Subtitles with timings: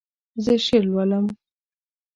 [0.43, 1.25] زه شعر لولم